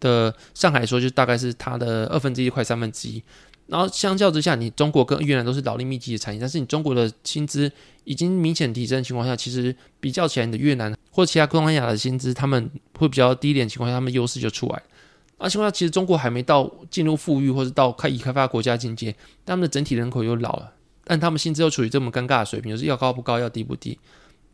[0.00, 3.22] 的上海来说，就大概是它的二分之一，快三分之一。
[3.68, 14.82] 然后相较之下，你中国跟越南都是劳力密集的产业，但是你中国的薪资已经明显提升的情况下，其实比较起来，你的越南或其他东南亚的薪资，他们会比较低一点情况下，他们优势就出来。
[15.38, 19.14] 那情况下，其实中国还没到进入富裕或者到开已开发国家境界，
[19.46, 23.98] 他们的整体人口又老了，但他们薪资又处于这么尴尬的水平，就是要高不高，要低不低。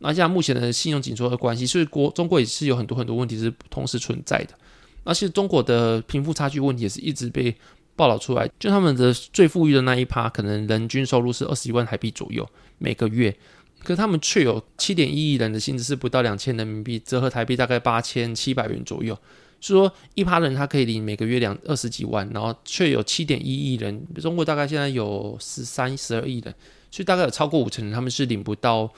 [0.01, 4.53] 那像目前的信用紧缩的关系，所以国中国也是有很多很多问题是同时存在的。
[5.03, 7.55] 而且中国的贫富差距问题也是一直被
[7.95, 13.35] 报道出来，就他们的最富裕的那一趴，可能人均收入是二十一万台币左右每个月，
[13.83, 19.17] 可他们却有七点一亿人的薪资是不到两千人民币，折合台币大概八千七百元左右。
[19.59, 26.53] 是说一趴人他可以领每个月两二十几万，然后却有七点一亿人，中国大概现在有十三十二亿人，
[26.89, 28.91] 所以大概有超过五成人他们是领不到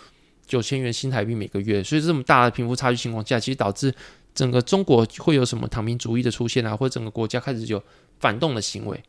[0.46, 1.84] 九千元新台币每个月。
[1.84, 3.94] 所以这么大的贫富差距情况下，其实导致。
[4.36, 7.80] 整个中国会有什么躺平主义的出现啊，或者整个国家开始有
[8.18, 9.00] 反动的行为？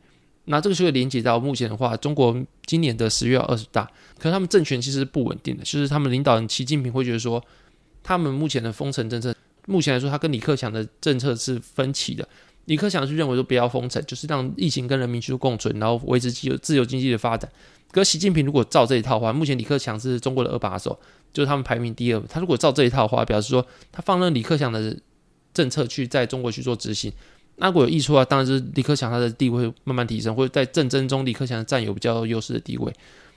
[0.43, 7.43] 那这个就会连接到目前的话，中国今年的十月二十大，可是他们政权其实是不稳定的，就是他们领导人习近平会觉得说，
[8.03, 12.29] 他们目前的封城政策，目前来说他跟李克强的政策是分歧的。
[12.65, 17.49] 李克强是认为说不要封城，就是让疫情跟人民去共存，然后维持自由自由经济的发展。
[17.91, 20.99] 可习近平如果照这一套的话，目前李克强是中国的二把手，
[21.31, 22.21] 就是他们排名第二。
[22.29, 24.95] 他如果照这一套的话，表示说他放任李克强的。
[25.55, 27.09] 政策去在中国去做执行，
[27.55, 32.93] 那如果有溢出啊，当然是李克强他的地位慢慢提升，或者在战争中李克强占有比较优势的地位。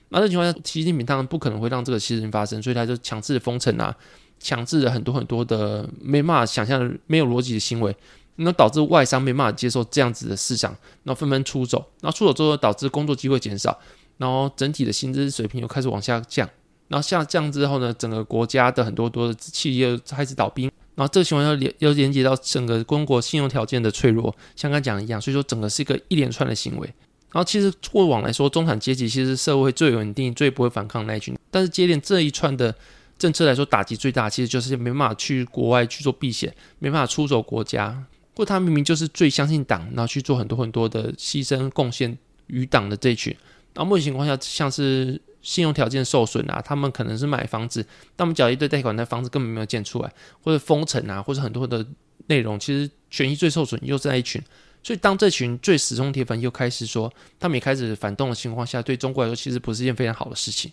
[0.08, 3.96] 那这情况下，习近平当然不可能会让这个事情发生，所以他就强制封城啊，
[4.40, 7.96] 强制了很多很多的没办法想象的没有逻辑的行为，
[8.38, 10.70] 那导致外商没办法接受这样子的市场，
[11.04, 13.78] 然后纷纷出走，然后出走之后导致工作机会减少，
[14.16, 16.48] 然后整体的薪资水平又开始往下降，
[16.88, 20.70] 然后下降之后呢，整个国家的很多多的企业开始倒闭。
[20.94, 26.86] 然后这个情况要连要连接到整个中国信用条件的脆弱，像刚讲的一样，所以说整个是一个一连串的行为。
[27.30, 32.74] 然后其实过往来说，中产阶级其实社会最稳定、最不会反抗那一群，但是接连这一串的
[33.16, 38.02] 政策来说，打击最大，其实就是没办法去国外去做避险，没办法出走国家，
[38.38, 43.36] 或他明明就是最相信党，然后去做很多很多的牺牲贡献于党的这一群。
[43.74, 45.20] 然后目前情况下，像是。
[45.40, 47.80] 信用条件受损啊，他们可能是买房子，
[48.16, 51.86] 但我们缴一堆贷款，那房子根本没有建出来，或者封城啊，或者很多的
[52.26, 54.42] 内容，其实权益最受损又是那一群。
[54.82, 60.70] 所以当这群最死忠铁粉又开始说，他们也开始反动的情况下，对中国来说其实不是一件非常好的事情。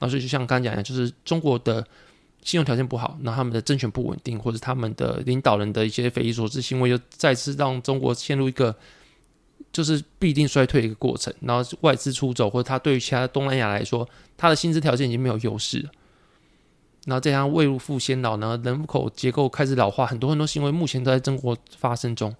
[0.00, 1.86] 那所以就像刚刚讲的，就是中国的
[2.42, 8.74] 信用条件不好，那他们的政权不稳定，或者他们的领导人的一些匪夷所思行为，又再次让中国陷入一个。
[9.72, 15.90] 就是必定衰退的一个过程，然后外资出走，或者他对于其他东南亚来说，他的薪资条件已经没有优势了。
[17.04, 22.34] 然后再加上未入富先老呢，人口结构开始老化，很多很多行为目前都在中国发生中。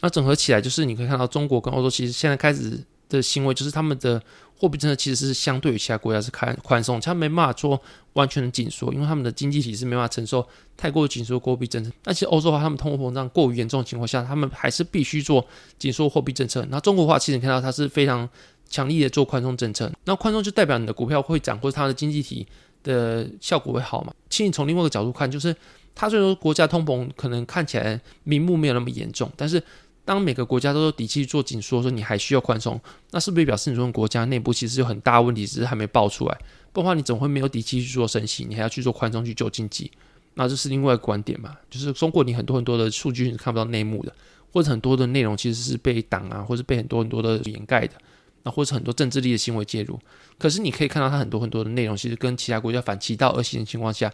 [0.00, 4.22] 那整合起来，就是你可以看到中国跟欧洲其实现在开始的行为，就是他们的
[4.62, 10.46] 货币政策其实是相对于其他国家是开宽松，它没办法做完全的紧缩，因为他们的经济体是没办法承受
[10.76, 11.90] 太过紧缩货币政策。
[12.00, 15.44] 但其实欧洲的话，他们通货膨胀过于严重的情况下，他们还是必须做
[15.80, 16.64] 紧缩货币政策。
[16.70, 18.28] 那中国的话，其实你看到它是非常
[18.68, 22.46] 强力的做宽松政策，那宽松就代表你的股票会涨，或者它的经济体
[22.84, 24.14] 的效果会好嘛？
[24.30, 25.52] 其实你从另外一个角度看，就是
[25.92, 29.60] 它虽然说国家通膨可能看起来明目没有那么严重，但是
[30.04, 32.80] 当每个国家都有底气做紧缩，说你还需要宽松，
[33.12, 36.38] 那是不是表示你这种国家内部其实有很大问题，只是还没爆出来？
[36.72, 38.44] 不然的话，你怎么会没有底气去做升息？
[38.44, 39.90] 你还要去做宽松去救经济？
[40.34, 41.56] 那这是另外一个观点嘛？
[41.70, 44.12] 就是中国你很多很多的数据是看不到内幕的，
[44.52, 47.94] 或者很多的内容其实是被挡啊，或者被很多很多的掩盖的，
[48.42, 49.98] 那或者很多政治力的行为介入。
[50.38, 54.12] 可是你可以看到它很多很多的内容，其实跟其他国家反其道而行的情况下。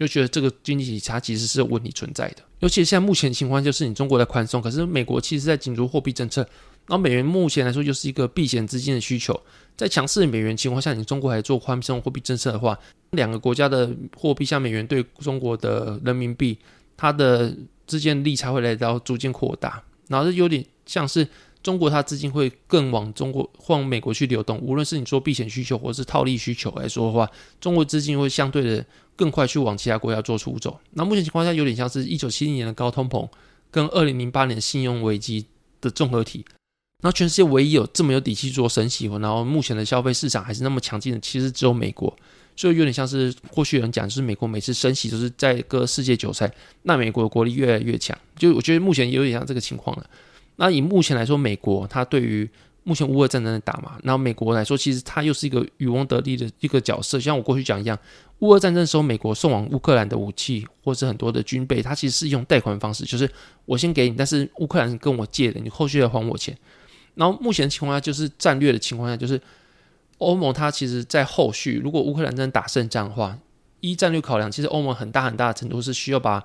[0.00, 6.40] 就觉得这个经济体差其实是有问题存在的，尤其现在目前情况就是你中国在宽松，可是美国其实在紧缩货币政策，
[6.86, 9.38] 然后美元目前来说就是一个避险资金的需求，
[9.76, 12.78] 在强势美元情况下，你中国还做宽松货币政策的话，
[13.10, 16.56] 两个国家的货币像美元对中国的人民币，
[16.96, 17.54] 它的
[17.86, 21.28] 之间利差会来到逐渐扩大，然后有点像是。
[21.62, 27.28] 中国它资金会更往中国、往美国去流动，无论是你说避险需求或是套利需求来说的话，
[27.60, 30.80] 中国资金会相对的更快去往其他国家做出走。
[30.92, 33.28] 那目前情况下有点像是一九七零年的高通膨
[33.70, 35.46] 跟二零零八年信用危机
[35.80, 36.44] 的综合体。
[37.02, 42.14] 那全世界唯一有这么有底气做升息，然后目前的消费市场还是那么强劲的，其实只有美国。
[42.56, 48.16] 所以有点像是或许有人讲，就是美国每次升息都是在割世界韭菜，那美国的国力越来越强。
[48.36, 50.06] 就我觉得目前有点像这个情况了。
[50.62, 52.46] 那以目前来说，美国它对于
[52.82, 57.18] 目前乌俄战争的打嘛，然后美国来说，其实它又是一个渔翁得利的一个角色。
[57.18, 57.98] 像我过去讲一样，
[58.40, 63.26] 乌俄战争的时候，美国送往乌克兰的武器或是很多的军备，它其实是用贷款方式，就是
[63.64, 66.54] 我先给你，但是乌克兰跟我借的，你后续要还我钱。
[67.14, 69.40] 然后目前情况下，就是战略的情况下，就是
[70.18, 73.38] 欧盟它其实在后续，如果乌克兰真的打胜仗的话，
[73.80, 76.44] 一战略考量，其实欧盟很大很大的程度是需要把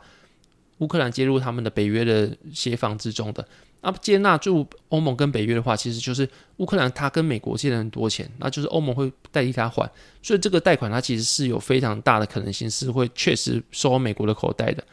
[0.80, 3.46] 乌克兰接入他们的北约的协防之中的。
[3.82, 9.88] 那接纳住欧盟跟北约的话，其实就是乌克兰他跟美国借了很多钱，那就是欧盟会代替他还，
[10.24, 14.84] 所以这个贷款它其实是有非常大的可能性是会确实收美国的口袋的。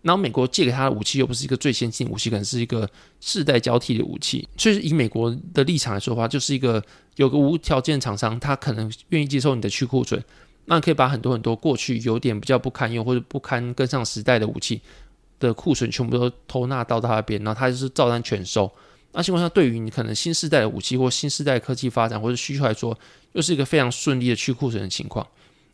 [0.00, 2.88] 然后美国借给他的武器又不是一个最先进武器，可能是一个
[3.20, 6.82] 世代交替的武器，所以以美国的立场来说的话，就是一个
[7.16, 10.22] 有个无条件厂商，他可能愿意接受你的去库存，
[10.66, 14.80] 那可以把很多很多过去有点比较不堪用或者不堪跟上时代的武器。
[15.38, 18.70] 的库存全部都偷纳到他那边，然后他就是照单全收。
[19.12, 22.96] 那情况下，对于你可能新时代的武器或新时代科技发展或者需求来说，
[23.32, 25.26] 又是一个非常顺利的去库存的情况。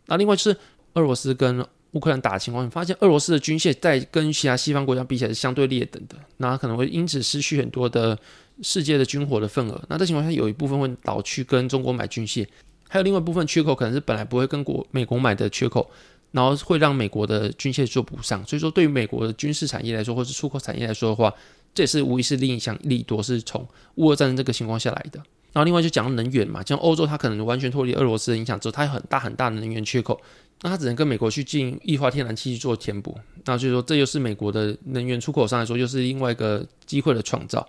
[0.07, 0.57] 那另外就是
[0.95, 8.17] 俄罗斯跟乌克兰打的情况，你发现俄罗斯的军械在跟其他西方国家比起来是相对劣等的，那可能会因此失去很多的
[8.63, 9.83] 世界的军火的份额。
[9.89, 12.47] 那这情况下，有一部分会倒去跟中国买军械，
[12.89, 15.91] 还有另外一部分缺口可能是本来不会跟国美国买的缺口。
[16.35, 21.33] 然后会让美国的军械做补上，所以说对于美国的军事产业来说，或是出口产业来说的话，
[21.73, 25.21] 这也是无疑是另一项利多，是从乌俄战争这个情况下来的。
[25.53, 30.21] 然后另外就讲能源嘛，像欧洲它可能完全脱离俄罗斯的影响之后，它有很大很大的能源缺口，
[30.63, 33.17] 那它只能跟美国去进液化天然气去做填补。
[33.45, 37.65] 那所以说这又是美国的能源出口上来说，又是另外一个机会的创造。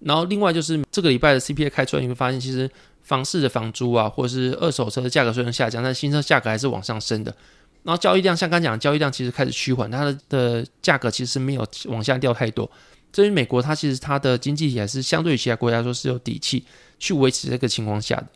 [0.00, 2.70] 然后另外就是这个礼拜的 CPI 开出来，你会发现其实
[3.02, 7.36] 房市的房租啊，或者是二手车的价格虽然下降，但新车价格还是往上升的。
[7.88, 12.70] 然后交易量像刚讲，交易量其实开始趋缓，它的的价格其实没有往下掉太多。
[13.10, 16.62] 至于美国，它其实它的经济体还是相对于其他国家说是有底气
[16.98, 18.26] 去维持这个情况下的。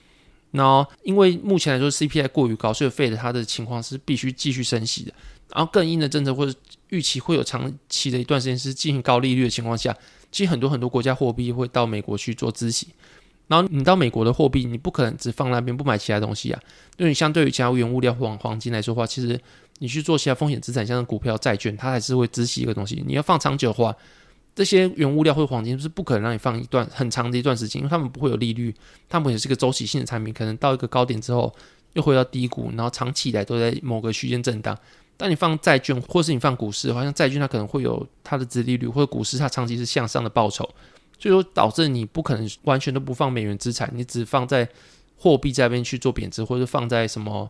[0.53, 5.13] 然后因为目前来说 CPI 过于高，所以 Fed 它的情况是必须继续升息的。
[5.55, 9.95] 然后更硬的政策或者预期会有长期的一段时间是进行高利率的情况下，
[10.31, 12.89] 其实很多很多国家货币会到美国去做孳息。
[13.53, 16.59] 然后你到美国的货币，你不可能只放那边不买其他东西啊。
[16.97, 19.39] 因为你相对于其他原物料黄黄金来说的话，其实
[19.81, 23.05] 你去做其他风险资产，像股票、债券，它还是会孳息一个东西。
[23.07, 23.95] 你要放长久的话，
[24.55, 28.75] 这些原物料或黄金是不可能让你放一段很长的一段时间，因为他们不会有利率，
[29.07, 31.55] 他们也是个周期性的产品，可能到一个高点之后
[31.93, 34.75] 又回到低谷，然后长期以来都在某个区间震荡。
[35.19, 40.67] 当你放债券，或是你放股市，好像债券它可能会有它的值利率，或者股市它长期是向上的报酬。
[41.23, 44.69] 所以说，导致你不可能完全都不放美元资产，你只放在
[45.17, 47.49] 货币这边去做贬值，或者放在什么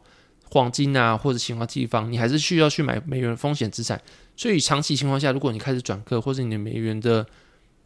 [0.51, 3.99] 黄金啊或者其他地方，你还是需要去买美元风险资产。
[4.37, 7.27] 所以长期情况下，如果你开始转客，或者你的美元的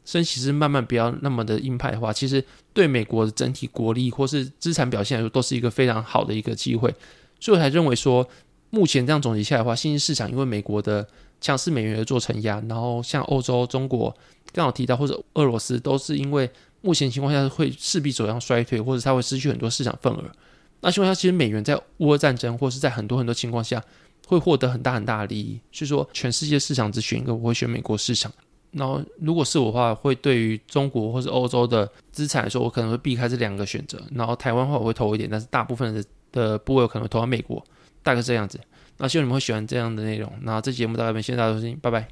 [0.04, 6.92] 升息是慢慢不要那么的鹰派的话，其实对美国的整体国力或是资产表现来说，都是一个非常好的一个机会。
[7.38, 8.28] 所以我才认为说，
[8.70, 11.06] 目前这样总结下来的话，新兴市场因为美国的
[11.40, 14.14] 强势美元而做承压，然后像欧洲、中国。
[14.52, 16.48] 刚好提到或者俄罗斯都是因为
[16.80, 20.22] 目前情况下会势必走向衰退，或者它会失去很多市场份额。
[20.80, 23.82] 那情况下，其实美元在乌俄战争或是在很多很多情况下
[24.26, 25.60] 会获得很大很大的利益。
[25.72, 28.32] 所以说，全世界市场只选一个，我会选美国市场。
[28.70, 34.00] 然后，如果是我的话，会对于中国或是欧洲的资产来说，我可能会避开这两个选择。
[34.14, 37.62] 然后，台湾话我会投一点，但是大部分的的部位我可能会投到美国，
[38.02, 38.58] 大概是这样子。
[38.98, 40.32] 那希望你们会喜欢这样的内容。
[40.42, 42.04] 那这期节目到这边，谢谢大家收听，拜拜。